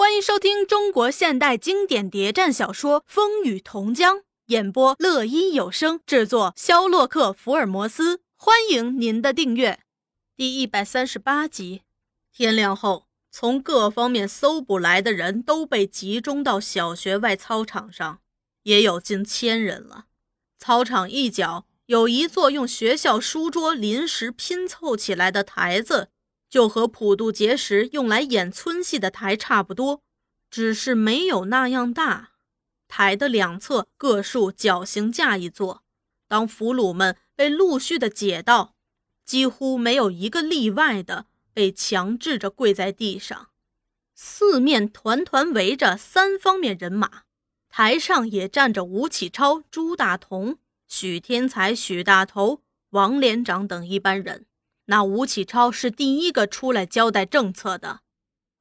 [0.00, 8.20] 欢迎收听中国现代经典谍战小说《风雨同江》，演播乐一有声，制作肖洛克福尔摩斯。
[8.36, 9.80] 欢迎您的订阅。
[10.36, 11.82] 第一百三十八集，
[12.32, 18.20] 天亮后，从各方面搜捕来的人都被集中到小学外操场上，
[18.62, 20.04] 也有近千人了。
[20.60, 26.10] 操场一角有一座用学校书桌临时拼凑起来的台子。
[26.48, 30.02] 就和普渡节时用来演村戏的台差不多，
[30.50, 32.30] 只是没有那样大。
[32.88, 35.82] 台的两侧各竖绞刑架一座。
[36.26, 38.74] 当俘虏们被陆续的解到，
[39.24, 43.48] 几乎没有一个例外的被强制着跪在地上。
[44.14, 47.22] 四面团团围着三方面人马，
[47.68, 54.46] 台上也站着吴启超、朱大同、许天才、许大头、王连长等一班人。
[54.90, 58.00] 那吴启超是第一个出来交代政策的。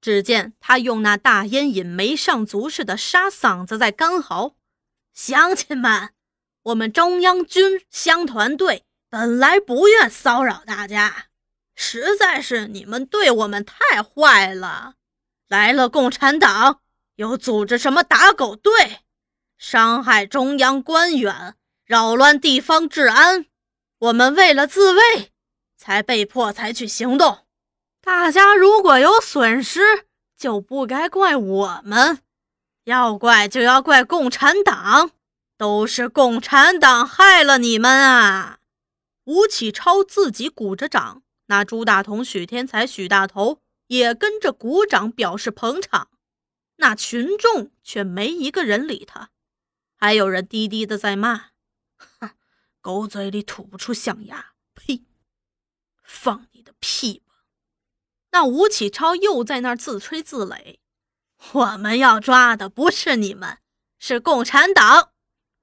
[0.00, 4.54] 只见他用那大烟瘾没上足似的沙嗓子在干嚎
[5.14, 6.10] ：“乡亲们，
[6.64, 11.26] 我们中央军乡团队本来不愿骚扰大家，
[11.74, 14.94] 实在是你们对我们太坏了。
[15.48, 16.80] 来了共产党，
[17.16, 19.00] 又组织什么打狗队，
[19.58, 23.46] 伤害中央官员，扰乱地方治安。
[23.98, 25.32] 我们为了自卫。”
[25.76, 27.46] 才被迫采取行动。
[28.00, 32.20] 大家如果有损失，就不该怪我们，
[32.84, 35.10] 要怪就要怪共产党，
[35.56, 38.58] 都是共产党害了你们啊！
[39.24, 46.10] 吴启超自己鼓着掌，那朱大同、许天才、许大头也跟着鼓掌表示捧场。
[46.76, 49.30] 那群众却没一个人理他，
[49.96, 51.46] 还有人低低的在骂
[52.20, 52.30] ：“哼，
[52.80, 54.52] 狗嘴里吐不出象牙。”
[56.06, 57.34] 放你的屁吧！
[58.30, 60.78] 那吴启超又在那儿自吹自擂。
[61.52, 63.58] 我们要抓的不是你们，
[63.98, 65.10] 是共产党。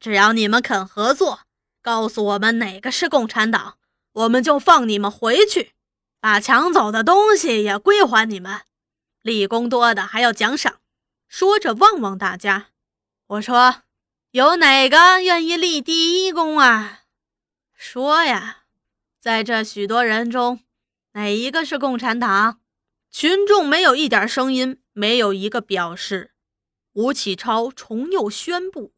[0.00, 1.40] 只要你们肯合作，
[1.80, 3.78] 告诉我们哪个是共产党，
[4.12, 5.72] 我们就放你们回去，
[6.20, 8.62] 把抢走的东西也归还你们。
[9.22, 10.80] 立功多的还要奖赏。
[11.28, 12.70] 说着望望大家，
[13.26, 13.82] 我说：
[14.32, 17.02] 有哪个愿意立第一功啊？
[17.74, 18.61] 说呀！
[19.22, 20.64] 在这许多人中，
[21.12, 22.60] 哪一个是共产党？
[23.08, 26.32] 群众没有一点声音，没有一个表示。
[26.94, 28.92] 吴启超重又宣布：“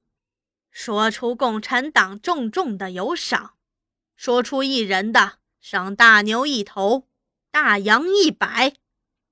[0.73, 3.57] 说出共产党重重的有赏，
[4.17, 7.07] 说出一人的赏大牛一头，
[7.51, 8.77] 大洋一百。”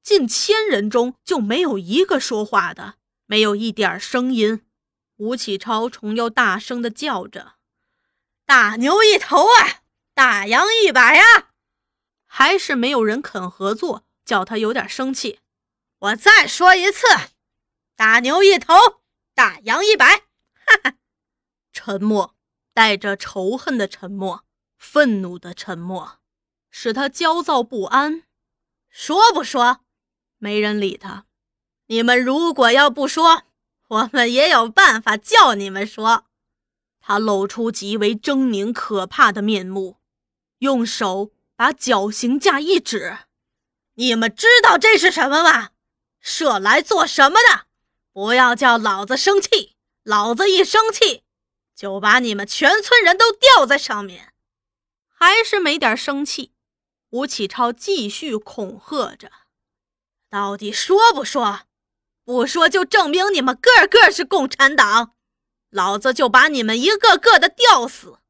[0.04, 4.60] 近千人中就没有一个说话的，没有一点声音。
[5.16, 7.54] 吴启超重又大声的叫着
[8.44, 9.80] ：“大牛一头啊！”
[10.15, 11.23] 大洋一百呀，
[12.27, 15.41] 还是没有人肯合作，叫他有点生气。
[15.99, 17.06] 我再说一次，
[17.97, 18.75] 大牛一头，
[19.34, 20.25] 大洋一百。
[20.67, 20.95] 哈哈，
[21.72, 22.37] 沉默，
[22.75, 24.45] 带着仇恨的沉默，
[24.77, 26.19] 愤怒的沉默，
[26.71, 28.25] 使他焦躁不安。
[28.91, 29.81] 说不说？
[30.37, 31.25] 没人理他。
[31.87, 33.45] 你们如果要不说，
[33.89, 36.27] 我们也有办法叫你们说。
[37.01, 40.02] 他露出极为狰狞可怕的面目。
[40.62, 43.19] 用手把绞刑架一指，
[43.95, 45.71] 你们知道这是什么吗？
[46.21, 47.67] 设来做什么的？
[48.12, 49.75] 不要叫老子生气，
[50.05, 51.25] 老子一生气
[51.75, 54.33] 就把你们全村人都吊在上面。
[55.09, 56.53] 还是没点生气。
[57.11, 59.33] 吴启超继续恐吓着
[60.31, 61.62] ：“到底说不说？
[62.25, 65.17] 不说就证明你们个个是共产党，
[65.71, 68.21] 老子就把你们一个个的吊死，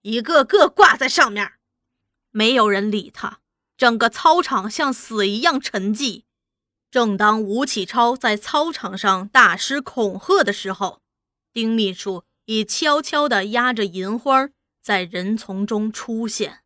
[0.00, 1.52] 一个个挂在上面。”
[2.32, 3.38] 没有人理他，
[3.76, 6.24] 整个操场像死一样沉寂。
[6.90, 11.00] 正当吴启超在操场上大施恐吓的时候，
[11.52, 14.50] 丁秘书已悄悄地压着银花
[14.82, 16.64] 在人丛中出现。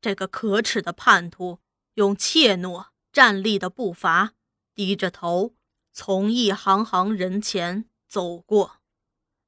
[0.00, 1.60] 这个可耻的叛徒
[1.94, 4.32] 用怯懦站立的步伐，
[4.74, 5.54] 低着头
[5.90, 8.78] 从一行行人前走过。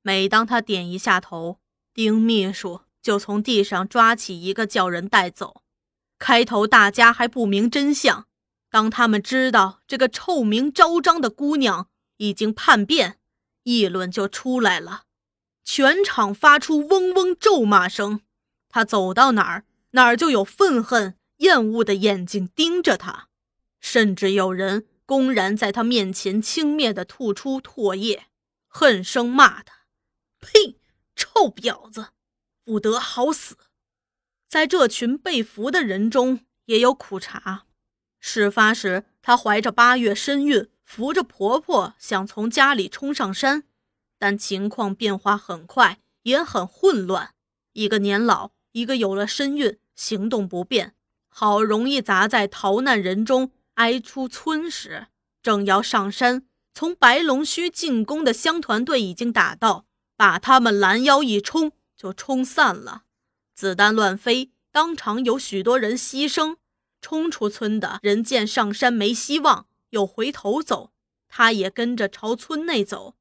[0.01, 1.59] 每当他点一下头，
[1.93, 2.81] 丁秘书。
[3.01, 5.63] 就从地上抓起一个，叫人带走。
[6.19, 8.27] 开头大家还不明真相，
[8.71, 13.19] 当他们知道这个臭名昭彰的姑娘已经叛变，
[13.63, 15.05] 议论就出来了。
[15.65, 18.23] 全场发出嗡嗡咒骂声。
[18.69, 23.29] 他走到哪儿，哪儿就有愤恨、厌恶的眼睛盯着他，
[23.81, 28.27] 甚至有人公然在他面前轻蔑地吐出唾液，
[28.67, 29.87] 恨声骂他
[30.41, 30.79] ：“呸，
[31.15, 32.09] 臭婊子！”
[32.69, 33.57] 不得好死！
[34.47, 37.65] 在这群被俘的人中，也有苦茶。
[38.21, 43.65] 事发时，她怀着八月身孕，扶着婆婆想从家里冲上山，
[44.19, 47.33] 但情况变化很快，也很混乱。
[47.73, 50.95] 一个年老，一个有了身孕，行动不便，
[51.31, 55.07] 好容易砸在逃难人中，挨出村时，
[55.43, 59.87] 正要上山，从白龙须进攻的乡团队已经打到，
[60.19, 63.03] 把他们拦腰一冲，就冲散了。
[63.53, 66.57] 子弹乱飞，当场有许多人牺牲。
[67.03, 70.93] 冲出村的人见上山没希望，又回头走，
[71.29, 73.17] 他也跟着朝村内走。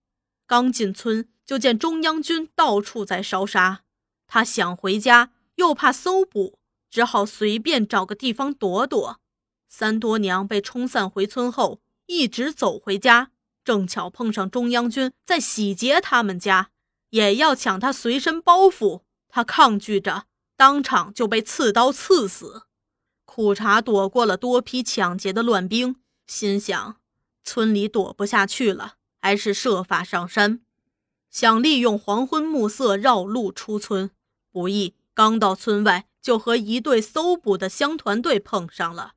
[0.45, 3.81] 刚进村，就见中央军到处在烧杀。
[4.27, 6.57] 他想回家，又怕搜捕，
[6.89, 9.19] 只好随便找个地方躲躲。
[9.69, 13.31] 三多娘被冲散回村后，一直走回家，
[13.63, 16.71] 正巧碰上中央军在洗劫他们家，
[17.09, 19.01] 也要抢他随身包袱。
[19.30, 20.25] 他抗拒着，
[20.56, 22.63] 当场就被刺刀刺死。
[23.25, 26.98] 苦茶躲过了多批抢劫的乱兵，心想
[27.44, 30.62] 村里躲不下去了，还是设法上山，
[31.30, 34.09] 想利用黄昏暮色绕路出村。
[34.50, 39.13] 不意刚到村外，就和一队搜捕的乡团队碰上了。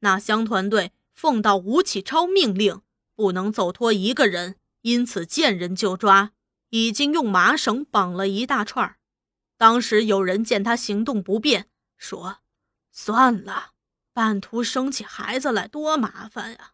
[0.00, 2.80] 那乡团队奉到吴启超命令，
[3.16, 6.32] 不能走脱一个人，因此见人就抓，
[6.74, 8.96] 已经用麻绳绑了一大串。
[9.56, 12.38] 当时有人见他行动不便，说。
[12.90, 13.74] 算了，
[14.12, 16.72] 半途生起孩子来多麻烦呀。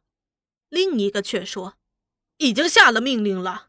[0.71, 1.75] 另一个却说，
[2.39, 3.69] 已经下了命令了，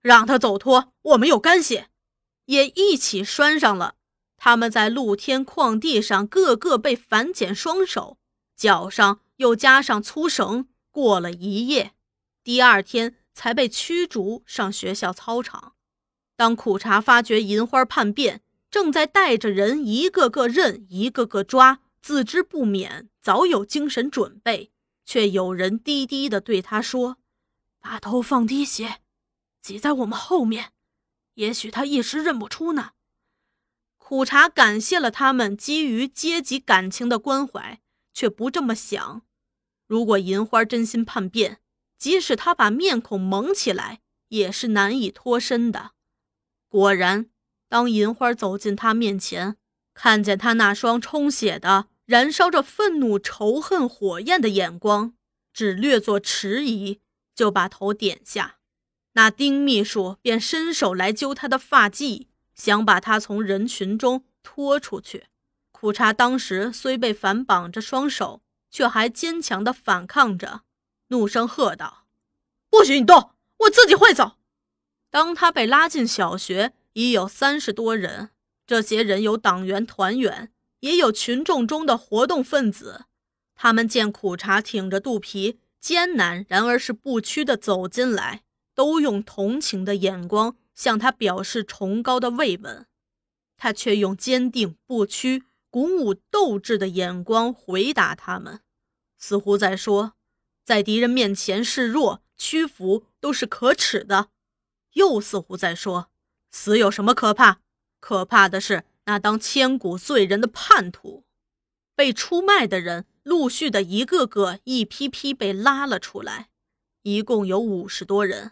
[0.00, 1.84] 让他走脱，我们有干系，
[2.46, 3.96] 也一起拴上了。
[4.38, 8.18] 他们在露天旷地上，个个被反剪双手，
[8.56, 11.92] 脚上又加上粗绳，过了一夜，
[12.42, 15.74] 第二天才被驱逐上学校操场。
[16.36, 18.40] 当苦茶发觉银花叛变，
[18.70, 21.80] 正在带着人一个个认，一个个抓。
[22.00, 24.70] 自知不免，早有精神准备，
[25.04, 27.18] 却有人低低的对他说
[27.82, 29.00] ：“把头放低些，
[29.60, 30.70] 挤在我们后面，
[31.34, 32.92] 也许他一时认不出呢。”
[33.98, 37.80] 苦茶感谢了他们基于阶级感情的关怀，
[38.14, 39.22] 却不这么想。
[39.88, 41.58] 如果银花真心叛变，
[41.98, 45.92] 即使他把面孔蒙起来，也是难以脱身的。
[46.68, 47.30] 果然，
[47.68, 49.56] 当银花走进他面前，
[49.94, 51.88] 看见他那双充血的。
[52.06, 55.14] 燃烧着愤怒、仇恨火焰的眼光，
[55.52, 57.00] 只略作迟疑，
[57.34, 58.58] 就把头点下。
[59.14, 65.24] 那丁秘书便伸手来揪他的发髻，想把他从人群中拖出去。
[65.72, 68.40] 苦茶当时虽被反绑着双手，
[68.70, 70.60] 却还坚强地反抗着，
[71.08, 72.06] 怒声喝道
[72.70, 74.32] ：“不许你动，我自己会走！”
[75.10, 78.30] 当他被拉进小学，已有三十多人，
[78.66, 80.52] 这些人有党员、团员。
[80.80, 83.06] 也有群众中的活动分子，
[83.54, 88.42] 他们见苦茶挺着肚皮，艰难然而是不屈地走进来，
[88.74, 92.86] 都用同情的眼光向他表示崇高的慰问，
[93.56, 98.60] 他却用坚定不屈、鼓舞斗志的眼光回答他们，
[99.18, 100.12] 似乎在说，
[100.66, 104.30] 在敌人面前示弱屈服都是可耻的，
[104.94, 106.10] 又似乎在说，
[106.50, 107.60] 死有什么可怕？
[108.00, 108.84] 可怕的是。
[109.08, 111.24] 那当千古罪人的叛徒，
[111.94, 116.48] 被出卖的人，陆续的一个个、一批批被拉了出来，
[117.02, 118.50] 一共有五十多人。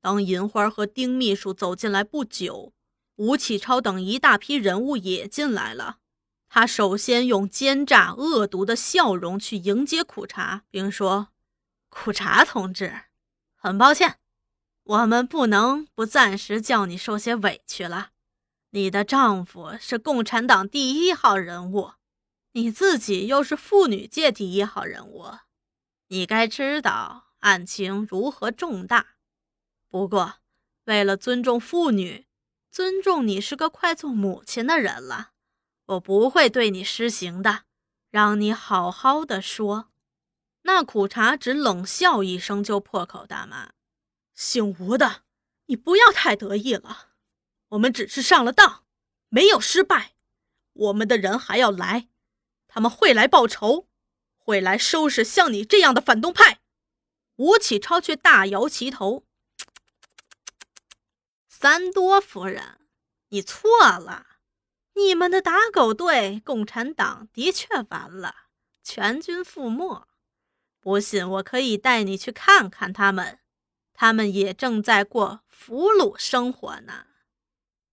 [0.00, 2.72] 当银花和丁秘书走进来不久，
[3.14, 5.98] 吴启超等一大批人物也进来了。
[6.48, 11.28] 他首先用奸诈恶毒的笑容去迎接苦茶，并说
[11.94, 13.02] ：“苦茶同志，
[13.54, 14.18] 很抱歉，
[14.82, 18.08] 我们不能不暂时叫你受些委屈了。”
[18.74, 21.92] 你的丈夫是共产党第一号人物，
[22.52, 25.26] 你自己又是妇女界第一号人物，
[26.08, 29.08] 你该知道案情如何重大。
[29.90, 30.36] 不过，
[30.86, 32.26] 为了尊重妇女，
[32.70, 35.32] 尊重你是个快做母亲的人了，
[35.84, 37.64] 我不会对你施行的，
[38.10, 39.91] 让你好好的说。
[40.62, 43.72] 那苦茶只冷笑一声，就破口大骂
[44.34, 45.22] ：“姓吴的，
[45.66, 47.08] 你不要太得意了。”
[47.70, 48.84] 我们只是上了当，
[49.28, 50.12] 没有失败。
[50.74, 52.08] 我们的人还要来，
[52.68, 53.88] 他们会来报仇，
[54.36, 56.60] 会来收拾像你这样的反动派。
[57.36, 59.24] 吴启超却大摇其头
[61.48, 62.78] ：“三多夫人，
[63.28, 64.26] 你错了。
[64.94, 68.34] 你们的打狗队，共产党的确完了，
[68.84, 70.06] 全军覆没。
[70.82, 73.38] 不信，我可以带你去看看他们，
[73.94, 77.06] 他们也正在过俘虏生活呢。”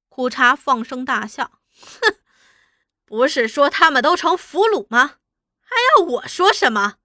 [0.10, 1.60] 苦茶放声大笑，
[2.02, 2.16] 哼，
[3.06, 5.18] 不是说他们都成俘虏吗？
[5.62, 6.96] 还要我说什么？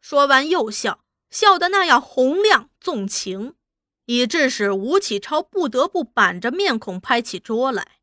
[0.00, 3.54] 说完又笑，笑得那样洪亮纵情，
[4.06, 8.00] 以致使吴启超不得不板着面孔拍起桌来。